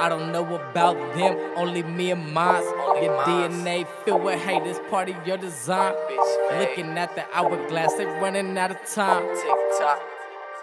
I 0.00 0.08
don't 0.08 0.32
know 0.32 0.46
about 0.54 0.96
them, 1.14 1.36
only 1.56 1.82
me 1.82 2.10
and 2.10 2.32
mine. 2.32 2.62
Your 3.02 3.22
DNA 3.24 3.86
filled 4.02 4.24
with 4.24 4.40
hate 4.40 4.62
is 4.62 4.78
part 4.88 5.10
of 5.10 5.26
your 5.26 5.36
design. 5.36 5.92
Looking 6.58 6.96
at 6.96 7.14
the 7.16 7.24
hourglass, 7.34 7.92
they 7.98 8.06
running 8.06 8.56
out 8.56 8.70
of 8.70 8.78
time. 8.86 9.22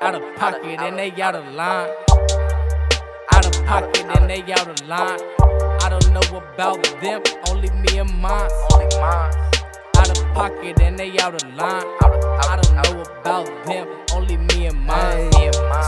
Out 0.00 0.14
of 0.14 0.36
pocket 0.36 0.80
and 0.80 0.98
they 0.98 1.10
out 1.20 1.34
of 1.34 1.44
line. 1.52 1.90
Out 3.32 3.44
of 3.44 3.66
pocket 3.66 4.06
and 4.16 4.30
they 4.30 4.42
out 4.50 4.66
of 4.66 4.88
line. 4.88 5.20
I 5.82 5.90
don't 5.90 6.10
know 6.10 6.38
about 6.38 6.82
them, 7.02 7.22
only 7.50 7.68
me 7.68 7.98
and 7.98 8.10
mine. 8.22 8.48
Out 9.96 10.08
of 10.08 10.24
pocket 10.32 10.80
and 10.80 10.98
they 10.98 11.18
out 11.18 11.34
of 11.34 11.54
line. 11.54 11.84
I 12.48 12.58
don't 12.62 12.74
know 12.76 13.02
about 13.02 13.66
them, 13.66 13.88
only 14.14 14.38
me 14.38 14.68
and 14.68 14.86
mine. 14.86 15.37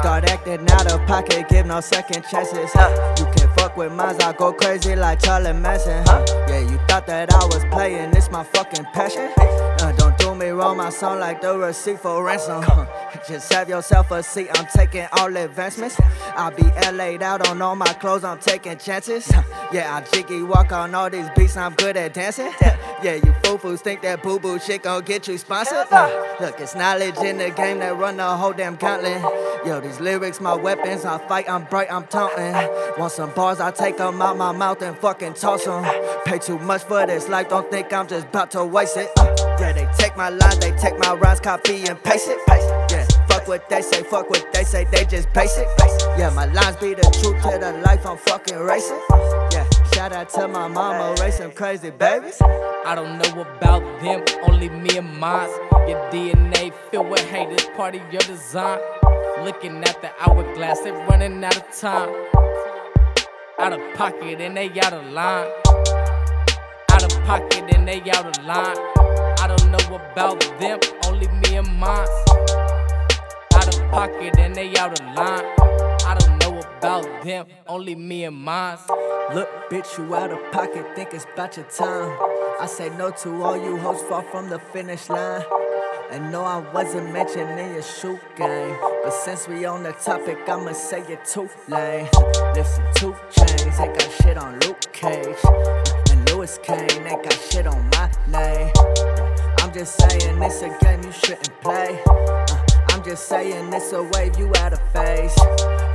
Start 0.00 0.30
acting 0.30 0.66
out 0.70 0.90
of 0.90 1.06
pocket, 1.06 1.46
give 1.50 1.66
no 1.66 1.82
second 1.82 2.24
chances. 2.30 2.70
You 3.18 3.26
can 3.36 3.50
fuck 3.60 3.76
with 3.76 3.92
mines, 3.92 4.18
I 4.20 4.32
go 4.32 4.52
crazy 4.52 4.96
like 4.96 5.20
Charlie 5.20 5.52
Manson. 5.52 6.02
Yeah, 6.48 6.60
you 6.60 6.78
thought 6.88 7.06
that 7.06 7.32
I 7.32 7.44
was 7.44 7.62
playing, 7.70 8.10
it's 8.16 8.30
my 8.30 8.42
fucking 8.42 8.86
passion. 8.86 9.30
Uh, 9.38 9.92
don't 9.92 10.16
do 10.18 10.34
me 10.34 10.48
wrong, 10.48 10.78
my 10.78 10.88
song 10.90 11.20
like 11.20 11.42
the 11.42 11.56
receipt 11.56 12.00
for 12.00 12.24
ransom. 12.24 12.64
Just 13.28 13.52
have 13.52 13.68
yourself 13.68 14.10
a 14.12 14.22
seat, 14.22 14.48
I'm 14.54 14.66
taking 14.74 15.06
all 15.12 15.36
advancements. 15.36 16.00
I'll 16.34 16.50
be 16.50 16.62
LA'd 16.92 17.22
out 17.22 17.46
on 17.48 17.60
all 17.60 17.76
my 17.76 17.92
clothes, 17.94 18.24
I'm 18.24 18.38
taking 18.38 18.78
chances. 18.78 19.30
Yeah, 19.72 19.94
I 19.94 20.10
jiggy 20.10 20.42
walk 20.42 20.72
on 20.72 20.96
all 20.96 21.08
these 21.08 21.28
beats, 21.36 21.56
I'm 21.56 21.74
good 21.74 21.96
at 21.96 22.12
dancing. 22.12 22.52
Yeah, 22.60 23.14
you 23.24 23.32
foo-foos 23.44 23.80
think 23.80 24.02
that 24.02 24.20
boo-boo 24.20 24.58
shit 24.58 24.82
gon' 24.82 25.04
get 25.04 25.28
you 25.28 25.38
sponsored. 25.38 25.86
Nah, 25.92 26.08
look, 26.40 26.58
it's 26.58 26.74
knowledge 26.74 27.16
in 27.18 27.38
the 27.38 27.50
game 27.50 27.78
that 27.78 27.96
run 27.96 28.16
the 28.16 28.24
whole 28.24 28.52
damn 28.52 28.74
gauntlet. 28.74 29.22
Yo, 29.64 29.80
these 29.80 30.00
lyrics, 30.00 30.40
my 30.40 30.54
weapons, 30.54 31.04
I 31.04 31.18
fight, 31.28 31.48
I'm 31.48 31.64
bright, 31.64 31.92
I'm 31.92 32.04
taunting. 32.06 32.52
Want 32.98 33.12
some 33.12 33.30
bars, 33.32 33.49
I 33.58 33.70
take 33.70 33.96
them 33.96 34.20
out 34.22 34.36
my 34.36 34.52
mouth 34.52 34.82
and 34.82 34.96
fucking 34.96 35.34
toss 35.34 35.64
them. 35.64 35.82
Pay 36.24 36.38
too 36.38 36.58
much 36.58 36.84
for 36.84 37.04
this 37.06 37.28
life, 37.28 37.48
don't 37.48 37.68
think 37.70 37.92
I'm 37.92 38.06
just 38.06 38.26
about 38.26 38.50
to 38.52 38.64
waste 38.64 38.96
it. 38.96 39.10
Uh, 39.18 39.34
yeah, 39.58 39.72
they 39.72 39.88
take 39.98 40.16
my 40.16 40.28
lines, 40.28 40.58
they 40.58 40.70
take 40.72 40.98
my 40.98 41.14
rhymes, 41.14 41.40
copy 41.40 41.84
and 41.88 42.00
paste 42.04 42.28
it. 42.28 42.38
Yeah, 42.90 43.06
fuck 43.28 43.48
what 43.48 43.68
they 43.68 43.80
say, 43.82 44.02
fuck 44.02 44.28
what 44.28 44.46
they 44.52 44.62
say, 44.62 44.84
they 44.92 45.04
just 45.04 45.32
basic. 45.32 45.66
Yeah, 46.18 46.30
my 46.34 46.44
lines 46.44 46.76
be 46.76 46.94
the 46.94 47.02
truth 47.02 47.42
to 47.42 47.58
the 47.58 47.80
life, 47.84 48.06
I'm 48.06 48.18
fucking 48.18 48.58
racing. 48.58 49.00
Yeah, 49.52 49.66
shout 49.94 50.12
out 50.12 50.28
to 50.30 50.46
my 50.46 50.68
mama, 50.68 51.16
racing 51.20 51.52
crazy 51.52 51.90
babies. 51.90 52.40
I 52.42 52.94
don't 52.94 53.18
know 53.18 53.40
about 53.40 53.82
them, 54.00 54.22
only 54.48 54.68
me 54.68 54.98
and 54.98 55.18
mine. 55.18 55.48
Your 55.88 55.98
DNA 56.10 56.72
filled 56.90 57.08
with 57.08 57.28
hate 57.30 57.48
is 57.48 57.64
part 57.74 57.94
of 57.94 58.12
your 58.12 58.22
design. 58.22 58.78
Looking 59.42 59.82
at 59.84 60.00
the 60.02 60.10
hourglass, 60.20 60.80
they 60.80 60.90
running 60.92 61.42
out 61.42 61.56
of 61.56 61.78
time. 61.78 62.10
Out 63.60 63.74
of 63.74 63.94
pocket 63.94 64.40
and 64.40 64.56
they 64.56 64.70
out 64.80 64.94
of 64.94 65.04
line. 65.12 65.46
Out 66.92 67.02
of 67.02 67.24
pocket 67.24 67.74
and 67.74 67.86
they 67.86 68.00
out 68.10 68.24
of 68.24 68.44
line. 68.46 68.76
I 69.38 69.46
don't 69.46 69.70
know 69.70 69.96
about 69.96 70.40
them, 70.58 70.78
only 71.06 71.28
me 71.28 71.56
and 71.56 71.68
mine. 71.78 72.08
Out 73.54 73.68
of 73.68 73.90
pocket 73.90 74.38
and 74.38 74.54
they 74.54 74.74
out 74.78 74.98
of 74.98 75.06
line. 75.14 75.44
I 76.06 76.16
don't 76.18 76.38
know 76.38 76.58
about 76.58 77.22
them, 77.22 77.44
only 77.68 77.94
me 77.94 78.24
and 78.24 78.36
mine. 78.36 78.78
Look, 79.34 79.50
bitch, 79.70 79.98
you 79.98 80.14
out 80.14 80.30
of 80.30 80.38
pocket, 80.52 80.96
think 80.96 81.12
it's 81.12 81.26
about 81.30 81.58
your 81.58 81.66
time. 81.66 82.16
I 82.58 82.66
say 82.66 82.88
no 82.96 83.10
to 83.10 83.42
all 83.42 83.62
you 83.62 83.76
hoes 83.76 84.00
far 84.04 84.22
from 84.22 84.48
the 84.48 84.58
finish 84.58 85.10
line. 85.10 85.42
And 86.12 86.32
no, 86.32 86.42
I 86.42 86.58
wasn't 86.72 87.12
mentioning 87.12 87.72
your 87.72 87.82
shoe 87.82 88.18
game. 88.36 88.76
But 89.04 89.12
since 89.12 89.46
we 89.46 89.64
on 89.64 89.84
the 89.84 89.92
topic, 89.92 90.38
I'ma 90.48 90.72
say 90.72 91.02
it 91.02 91.24
too 91.24 91.48
lame. 91.68 92.08
Listen, 92.52 92.84
two 92.96 93.14
chains, 93.30 93.78
they 93.78 93.86
got 93.86 94.10
shit 94.20 94.36
on 94.36 94.58
Luke 94.58 94.92
Cage. 94.92 95.36
And 96.10 96.28
Lewis 96.28 96.58
Kane, 96.64 96.88
they 96.88 97.10
got 97.10 97.32
shit 97.32 97.68
on 97.68 97.88
my 97.90 98.10
name. 98.26 98.72
I'm 99.58 99.72
just 99.72 100.00
saying, 100.00 100.42
it's 100.42 100.62
a 100.62 100.76
game 100.84 101.04
you 101.04 101.12
shouldn't 101.12 101.60
play. 101.60 102.00
Uh, 102.04 102.46
I'm 102.88 103.04
just 103.04 103.28
saying, 103.28 103.72
it's 103.72 103.92
a 103.92 104.02
wave 104.02 104.36
you 104.36 104.50
out 104.56 104.72
of 104.72 104.80
phase. 104.92 105.36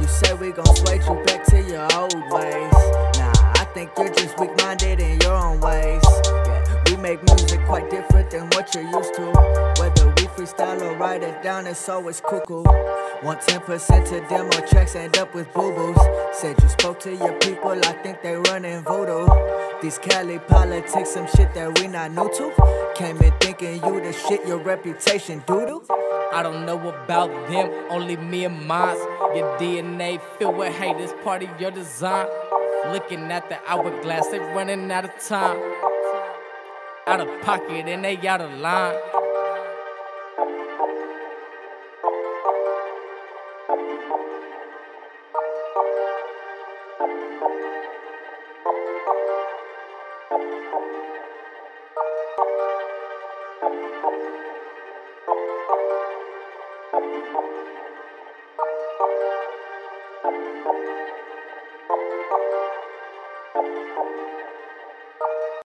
You 0.00 0.06
say 0.06 0.32
we 0.34 0.52
gon' 0.52 0.76
sway 0.76 0.98
you 0.98 1.24
back 1.24 1.44
to 1.46 1.60
your 1.60 1.92
old 1.92 2.14
ways. 2.30 2.72
Nah, 3.18 3.32
I 3.56 3.66
think 3.74 3.90
you're 3.98 4.14
just 4.14 4.38
weak 4.38 4.56
minded 4.58 5.00
in 5.00 5.20
your 5.22 5.34
own 5.34 5.60
ways. 5.60 6.04
Yeah, 6.24 6.82
we 6.86 6.96
make 6.98 7.20
music 7.24 7.64
quite 7.66 7.90
different 7.90 8.13
than 8.34 8.46
what 8.50 8.74
you're 8.74 8.90
used 8.90 9.14
to. 9.14 9.26
Whether 9.78 10.06
we 10.08 10.26
freestyle 10.34 10.82
or 10.82 10.96
write 10.96 11.22
it 11.22 11.40
down, 11.42 11.68
it's 11.68 11.88
always 11.88 12.20
cuckoo. 12.20 12.64
Want 13.22 13.40
10% 13.40 14.08
to 14.08 14.20
demo 14.28 14.50
tracks, 14.66 14.96
end 14.96 15.16
up 15.18 15.32
with 15.34 15.52
boo 15.54 15.72
boos. 15.72 15.96
Said 16.32 16.60
you 16.60 16.68
spoke 16.68 16.98
to 17.00 17.14
your 17.14 17.38
people, 17.38 17.70
I 17.70 17.92
think 18.02 18.22
they 18.22 18.34
running 18.34 18.82
voodoo. 18.82 19.28
These 19.80 19.98
Cali 19.98 20.40
politics, 20.40 21.10
some 21.10 21.28
shit 21.28 21.54
that 21.54 21.78
we 21.78 21.86
not 21.86 22.10
new 22.10 22.28
to. 22.38 22.92
Came 22.96 23.18
in 23.18 23.32
thinking 23.38 23.76
you 23.84 24.00
the 24.00 24.12
shit, 24.12 24.44
your 24.48 24.58
reputation 24.58 25.40
doodoo. 25.42 25.84
I 26.32 26.42
don't 26.42 26.66
know 26.66 26.80
about 26.88 27.30
them, 27.48 27.70
only 27.88 28.16
me 28.16 28.46
and 28.46 28.66
mine. 28.66 28.96
Your 29.36 29.56
DNA 29.58 30.20
filled 30.38 30.56
with 30.56 30.74
hate 30.74 30.96
part 31.22 31.44
of 31.44 31.60
your 31.60 31.70
design. 31.70 32.26
Looking 32.88 33.30
at 33.30 33.48
the 33.48 33.58
hourglass, 33.68 34.26
they 34.26 34.40
running 34.40 34.90
out 34.90 35.04
of 35.04 35.12
time 35.24 35.93
out 37.06 37.20
of 37.20 37.42
pocket 37.42 37.86
and 37.86 38.04
they 38.04 38.16
out 38.26 38.40
of 38.40 38.52
line. 38.58 38.94